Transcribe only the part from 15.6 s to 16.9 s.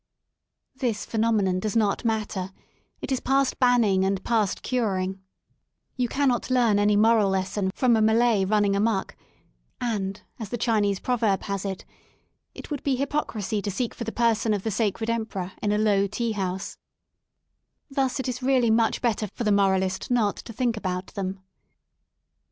in a low tea house/*